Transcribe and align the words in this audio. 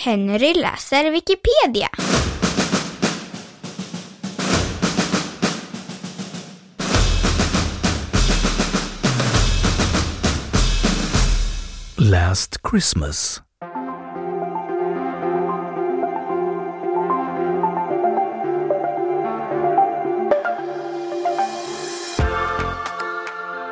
Henry 0.00 0.54
läser 0.54 1.10
Wikipedia. 1.10 1.88
Last 11.96 12.60
Christmas 12.70 13.42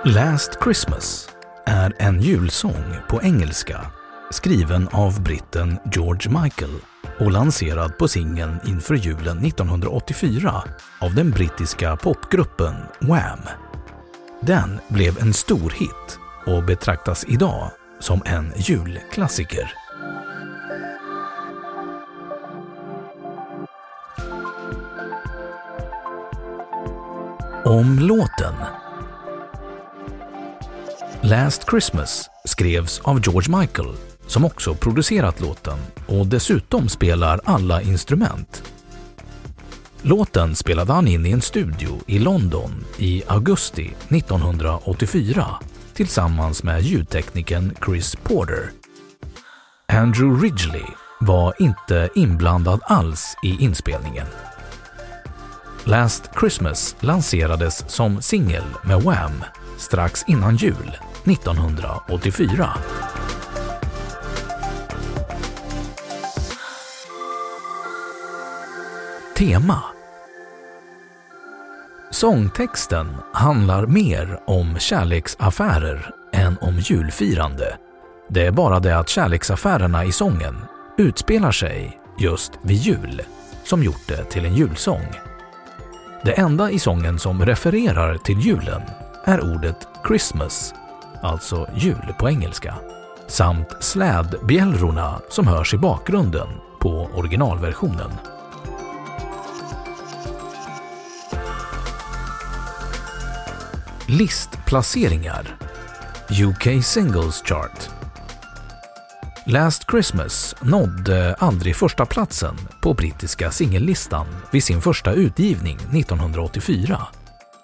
Last 0.05 0.59
Christmas 0.65 1.29
är 1.67 1.93
en 1.99 2.23
julsång 2.23 2.97
på 3.09 3.23
engelska 3.23 3.93
skriven 4.31 4.89
av 4.89 5.23
britten 5.23 5.79
George 5.93 6.43
Michael 6.43 6.75
och 7.19 7.33
lanserad 7.33 7.99
på 7.99 8.09
singeln 8.09 8.59
inför 8.67 8.95
julen 8.95 9.45
1984 9.45 10.63
av 11.01 11.15
den 11.15 11.31
brittiska 11.31 11.97
popgruppen 11.97 12.75
Wham. 13.01 13.41
Den 14.41 14.81
blev 14.89 15.19
en 15.19 15.33
stor 15.33 15.71
hit 15.71 16.19
och 16.47 16.65
betraktas 16.65 17.25
idag 17.29 17.71
som 18.01 18.23
en 18.25 18.53
julklassiker. 18.57 19.73
Om 27.65 27.99
låten 27.99 28.55
Last 31.23 31.71
Christmas 31.71 32.31
skrevs 32.45 33.01
av 33.01 33.21
George 33.25 33.59
Michael 33.59 34.16
som 34.27 34.45
också 34.45 34.75
producerat 34.75 35.41
låten 35.41 35.79
och 36.07 36.27
dessutom 36.27 36.89
spelar 36.89 37.41
alla 37.45 37.83
instrument. 37.83 38.63
Låten 40.03 40.57
spelade 40.57 40.93
han 40.93 41.09
in 41.09 41.27
i 41.27 41.31
en 41.31 41.41
studio 41.41 42.01
i 42.07 42.19
London 42.19 42.85
i 42.99 43.23
augusti 43.27 43.95
1984 44.09 45.47
tillsammans 45.95 46.63
med 46.63 46.83
ljudteknikern 46.83 47.75
Chris 47.85 48.17
Porter. 48.17 48.71
Andrew 49.89 50.47
Ridgely 50.47 50.85
var 51.21 51.55
inte 51.59 52.09
inblandad 52.15 52.81
alls 52.85 53.37
i 53.43 53.65
inspelningen. 53.65 54.27
Last 55.85 56.23
Christmas 56.41 56.97
lanserades 57.01 57.91
som 57.91 58.23
singel 58.23 58.65
med 58.85 59.03
Wham 59.03 59.45
strax 59.79 60.25
innan 60.27 60.57
jul 60.57 60.97
1984. 61.25 62.69
Tema 69.37 69.83
Sångtexten 72.11 73.17
handlar 73.33 73.87
mer 73.87 74.41
om 74.47 74.79
kärleksaffärer 74.79 76.11
än 76.33 76.57
om 76.61 76.79
julfirande. 76.79 77.77
Det 78.29 78.47
är 78.47 78.51
bara 78.51 78.81
det 78.81 78.99
att 78.99 79.09
kärleksaffärerna 79.09 80.05
i 80.05 80.13
sången 80.13 80.57
utspelar 80.99 81.53
sig 81.53 82.01
just 82.19 82.53
vid 82.63 82.77
jul 82.77 83.23
som 83.65 83.83
gjort 83.83 84.09
det 84.09 84.25
till 84.25 84.45
en 84.45 84.55
julsång. 84.55 85.07
Det 86.25 86.33
enda 86.33 86.71
i 86.71 86.79
sången 86.79 87.19
som 87.19 87.47
refererar 87.47 88.19
till 88.19 88.41
julen 88.41 88.83
är 89.25 89.55
ordet 89.55 89.89
Christmas, 90.07 90.75
alltså 91.23 91.69
jul 91.75 92.15
på 92.19 92.29
engelska, 92.29 92.75
samt 93.27 93.69
slädbjällrorna 93.81 95.21
som 95.29 95.47
hörs 95.47 95.75
i 95.75 95.79
bakgrunden 95.79 96.49
på 96.81 97.11
originalversionen. 97.15 98.11
Listplaceringar 104.09 105.57
UK 106.31 106.85
Singles 106.85 107.43
Chart 107.43 107.91
Last 109.47 109.91
Christmas 109.91 110.55
nådde 110.61 111.35
aldrig 111.39 111.77
första 111.77 112.07
platsen 112.07 112.57
på 112.83 112.95
brittiska 112.95 113.51
singellistan 113.51 114.27
vid 114.51 114.65
sin 114.65 114.81
första 114.81 115.13
utgivning 115.13 115.77
1984. 115.77 117.07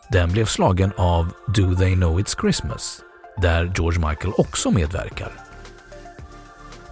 Den 0.09 0.33
blev 0.33 0.47
slagen 0.47 0.93
av 0.97 1.33
Do 1.47 1.75
They 1.75 1.95
Know 1.95 2.21
It's 2.21 2.41
Christmas, 2.41 3.01
där 3.43 3.73
George 3.77 4.09
Michael 4.09 4.35
också 4.37 4.71
medverkar. 4.71 5.33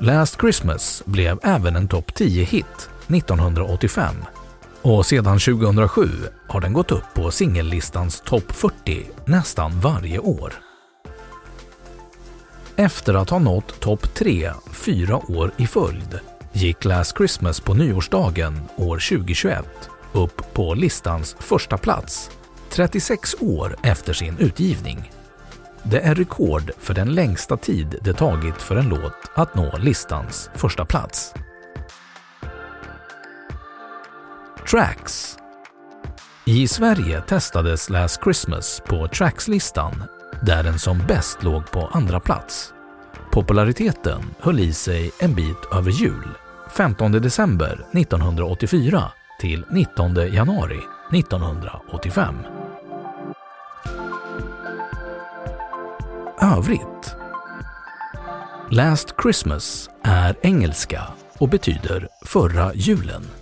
Last 0.01 0.41
Christmas 0.41 1.03
blev 1.07 1.39
även 1.43 1.77
en 1.77 1.89
topp 1.89 2.11
10-hit 2.11 2.91
1985 3.09 4.15
och 4.83 5.07
sedan 5.07 5.39
2007 5.39 6.09
har 6.49 6.61
den 6.61 6.73
gått 6.73 6.93
upp 6.93 7.15
på 7.15 7.31
singellistans 7.31 8.21
topp 8.21 8.53
40 8.53 9.11
nästan 9.25 9.81
varje 9.81 10.19
år. 10.19 10.55
Efter 12.77 13.15
att 13.15 13.31
ha 13.31 13.39
nått 13.39 13.81
topp 13.81 14.15
3 14.15 14.51
fyra 14.73 15.17
år 15.17 15.53
i 15.57 15.67
följd 15.67 16.21
gick 16.53 16.85
Last 16.85 17.17
Christmas 17.17 17.61
på 17.61 17.75
nyårsdagen 17.75 18.61
år 18.77 19.09
2021 19.09 19.65
upp 20.13 20.55
på 20.55 20.75
listans 20.75 21.37
första 21.39 21.79
plats 21.79 22.31
36 22.71 23.35
år 23.41 23.77
efter 23.83 24.13
sin 24.13 24.39
utgivning. 24.39 25.13
Det 25.83 26.01
är 26.01 26.15
rekord 26.15 26.71
för 26.79 26.95
den 26.95 27.15
längsta 27.15 27.57
tid 27.57 27.99
det 28.03 28.13
tagit 28.13 28.63
för 28.63 28.77
en 28.77 28.89
låt 28.89 29.31
att 29.35 29.55
nå 29.55 29.79
listans 29.79 30.51
första 30.55 30.85
plats. 30.85 31.35
Tracks 34.71 35.39
I 36.45 36.69
Sverige 36.69 37.21
testades 37.21 37.91
Last 37.91 38.21
Christmas 38.23 38.83
på 38.87 39.09
Tracks-listan 39.09 40.03
där 40.43 40.63
den 40.63 40.79
som 40.79 40.99
bäst 41.09 41.43
låg 41.43 41.71
på 41.71 41.87
andra 41.93 42.21
plats. 42.21 42.75
Populariteten 43.33 44.23
höll 44.41 44.61
i 44.61 44.73
sig 44.73 45.11
en 45.19 45.35
bit 45.35 45.57
över 45.73 45.91
jul, 45.91 46.29
15 46.77 47.13
december 47.13 47.87
1984 47.93 49.13
till 49.41 49.65
19 49.71 50.15
januari 50.15 50.81
1985. 51.13 52.35
Övrigt 56.43 57.17
Last 58.71 59.15
Christmas 59.23 59.91
är 60.03 60.37
engelska 60.43 61.03
och 61.39 61.49
betyder 61.49 62.09
förra 62.25 62.75
julen. 62.75 63.40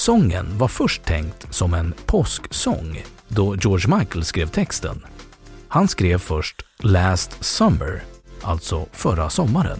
Sången 0.00 0.58
var 0.58 0.68
först 0.68 1.04
tänkt 1.04 1.54
som 1.54 1.74
en 1.74 1.94
påsksång 2.06 3.04
då 3.28 3.56
George 3.56 3.98
Michael 3.98 4.24
skrev 4.24 4.46
texten. 4.46 5.04
Han 5.68 5.88
skrev 5.88 6.18
först 6.18 6.62
Last 6.78 7.44
Summer, 7.44 8.02
alltså 8.42 8.86
förra 8.92 9.30
sommaren. 9.30 9.78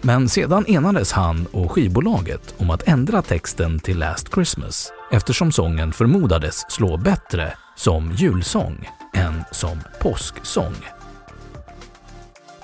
Men 0.00 0.28
sedan 0.28 0.64
enades 0.66 1.12
han 1.12 1.46
och 1.46 1.72
skivbolaget 1.72 2.54
om 2.58 2.70
att 2.70 2.88
ändra 2.88 3.22
texten 3.22 3.78
till 3.78 3.98
Last 3.98 4.34
Christmas 4.34 4.92
eftersom 5.12 5.52
sången 5.52 5.92
förmodades 5.92 6.70
slå 6.70 6.96
bättre 6.96 7.54
som 7.76 8.12
julsång 8.12 8.88
än 9.14 9.44
som 9.52 9.80
påsksång. 10.00 10.74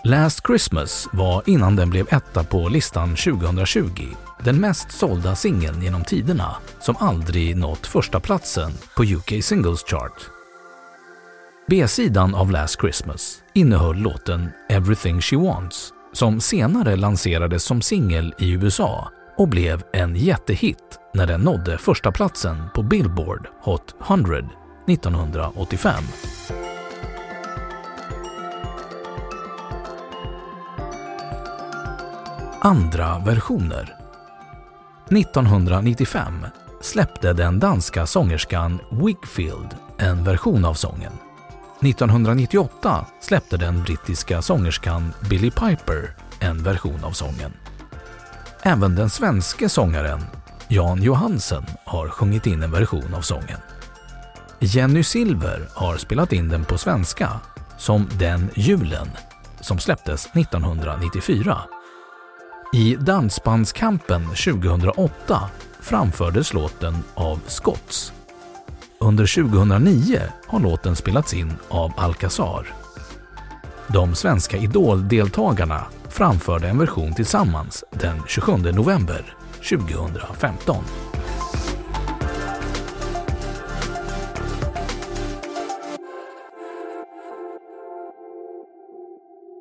Last 0.04 0.46
Christmas 0.46 1.08
var 1.12 1.42
innan 1.46 1.76
den 1.76 1.90
blev 1.90 2.06
etta 2.10 2.44
på 2.44 2.68
listan 2.68 3.16
2020 3.16 3.90
den 4.44 4.60
mest 4.60 4.90
sålda 4.92 5.34
singeln 5.36 5.82
genom 5.82 6.04
tiderna 6.04 6.56
som 6.80 6.96
aldrig 6.98 7.56
nått 7.56 7.86
första 7.86 8.20
platsen 8.20 8.72
på 8.96 9.04
UK 9.04 9.44
Singles 9.44 9.84
Chart. 9.84 10.30
B-sidan 11.68 12.34
av 12.34 12.50
Last 12.50 12.80
Christmas 12.80 13.42
innehöll 13.54 13.96
låten 13.96 14.48
“Everything 14.68 15.20
She 15.20 15.36
Wants” 15.36 15.92
som 16.12 16.40
senare 16.40 16.96
lanserades 16.96 17.64
som 17.64 17.82
singel 17.82 18.34
i 18.38 18.50
USA 18.50 19.10
och 19.36 19.48
blev 19.48 19.82
en 19.92 20.16
jättehit 20.16 20.98
när 21.14 21.26
den 21.26 21.40
nådde 21.40 21.78
första 21.78 22.12
platsen 22.12 22.56
på 22.74 22.82
Billboard 22.82 23.48
Hot 23.62 23.94
100 24.06 24.38
1985. 24.88 26.04
Andra 32.60 33.18
versioner 33.18 34.03
1995 35.10 36.46
släppte 36.80 37.32
den 37.32 37.60
danska 37.60 38.06
sångerskan 38.06 38.80
Wigfield 38.90 39.76
en 39.98 40.24
version 40.24 40.64
av 40.64 40.74
sången. 40.74 41.12
1998 41.80 43.06
släppte 43.20 43.56
den 43.56 43.82
brittiska 43.82 44.42
sångerskan 44.42 45.12
Billy 45.30 45.50
Piper 45.50 46.14
en 46.40 46.62
version 46.62 47.04
av 47.04 47.10
sången. 47.10 47.52
Även 48.62 48.94
den 48.94 49.10
svenske 49.10 49.68
sångaren 49.68 50.20
Jan 50.68 51.02
Johansen 51.02 51.64
har 51.84 52.08
sjungit 52.08 52.46
in 52.46 52.62
en 52.62 52.70
version 52.70 53.14
av 53.14 53.20
sången. 53.20 53.58
Jenny 54.58 55.02
Silver 55.02 55.68
har 55.74 55.96
spelat 55.96 56.32
in 56.32 56.48
den 56.48 56.64
på 56.64 56.78
svenska 56.78 57.30
som 57.78 58.08
Den 58.18 58.50
julen 58.54 59.08
som 59.60 59.78
släpptes 59.78 60.26
1994. 60.26 61.58
I 62.74 62.96
Dansbandskampen 63.00 64.22
2008 64.24 65.40
framfördes 65.80 66.52
låten 66.52 66.94
av 67.14 67.40
Scotts. 67.46 68.12
Under 68.98 69.42
2009 69.42 70.20
har 70.46 70.60
låten 70.60 70.96
spelats 70.96 71.34
in 71.34 71.52
av 71.68 71.92
Alcazar. 71.96 72.66
De 73.88 74.14
svenska 74.14 74.56
Idol-deltagarna 74.56 75.84
framförde 76.08 76.68
en 76.68 76.78
version 76.78 77.14
tillsammans 77.14 77.84
den 77.90 78.22
27 78.28 78.52
november 78.56 79.36
2015. 79.70 80.84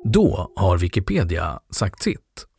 Då 0.04 0.52
har 0.56 0.78
Wikipedia 0.78 1.60
sagt 1.70 2.02
sitt 2.02 2.46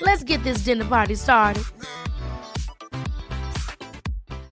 Let's 0.00 0.24
get 0.24 0.42
this 0.44 0.62
dinner 0.64 0.84
party 0.84 1.14
started. 1.14 1.64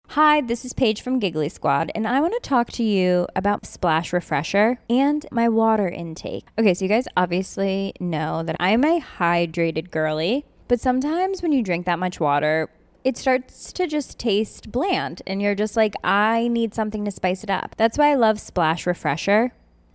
Hi, 0.09 0.41
this 0.41 0.65
is 0.65 0.73
Paige 0.73 1.01
from 1.01 1.19
Giggly 1.19 1.47
Squad, 1.47 1.89
and 1.95 2.05
I 2.05 2.19
want 2.19 2.33
to 2.33 2.41
talk 2.41 2.69
to 2.73 2.83
you 2.83 3.27
about 3.33 3.65
Splash 3.65 4.11
Refresher 4.11 4.77
and 4.89 5.25
my 5.31 5.47
water 5.47 5.87
intake. 5.87 6.47
Okay, 6.59 6.73
so 6.73 6.83
you 6.83 6.89
guys 6.89 7.07
obviously 7.15 7.93
know 7.99 8.43
that 8.43 8.57
I'm 8.59 8.83
a 8.83 8.99
hydrated 8.99 9.89
girly, 9.89 10.45
but 10.67 10.81
sometimes 10.81 11.41
when 11.41 11.53
you 11.53 11.63
drink 11.63 11.85
that 11.85 11.97
much 11.97 12.19
water, 12.19 12.69
it 13.05 13.17
starts 13.17 13.71
to 13.73 13.87
just 13.87 14.19
taste 14.19 14.69
bland, 14.69 15.21
and 15.25 15.41
you're 15.41 15.55
just 15.55 15.77
like, 15.77 15.95
I 16.03 16.49
need 16.49 16.75
something 16.75 17.05
to 17.05 17.11
spice 17.11 17.43
it 17.43 17.49
up. 17.49 17.75
That's 17.77 17.97
why 17.97 18.11
I 18.11 18.15
love 18.15 18.39
Splash 18.39 18.85
Refresher. 18.85 19.53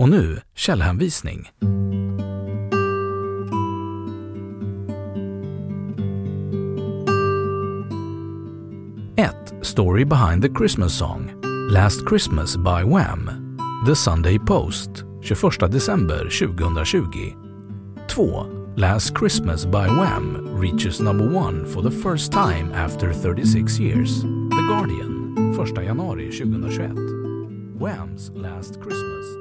Och 0.00 0.08
nu 0.08 0.40
källhänvisning. 0.54 1.48
Story 9.62 10.04
behind 10.04 10.42
the 10.42 10.48
Christmas 10.48 10.98
song 10.98 11.30
Last 11.70 12.06
Christmas 12.08 12.56
by 12.56 12.82
Wham! 12.82 13.56
The 13.86 13.94
Sunday 13.94 14.38
Post 14.38 15.04
21 15.22 15.70
december 15.70 16.28
2020 16.28 17.36
2. 18.08 18.74
Last 18.76 19.14
Christmas 19.14 19.64
by 19.64 19.86
Wham! 19.86 20.58
reaches 20.60 21.00
number 21.00 21.28
one 21.28 21.66
for 21.66 21.82
the 21.82 21.90
first 21.90 22.32
time 22.32 22.72
after 22.74 23.12
36 23.12 23.78
years. 23.78 24.22
The 24.22 24.66
Guardian 24.68 25.34
1 25.56 25.66
januari 25.66 26.30
2021 26.32 27.78
Wham's 27.78 28.30
Last 28.34 28.80
Christmas 28.80 29.39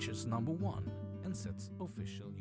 reaches 0.00 0.24
number 0.24 0.52
one 0.52 0.90
and 1.24 1.36
sets 1.36 1.68
official 1.78 2.32